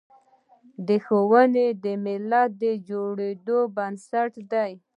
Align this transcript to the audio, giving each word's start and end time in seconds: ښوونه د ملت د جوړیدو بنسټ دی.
ښوونه 1.05 1.63
د 1.83 1.85
ملت 2.05 2.49
د 2.61 2.63
جوړیدو 2.89 3.57
بنسټ 3.75 4.31
دی. 4.51 4.71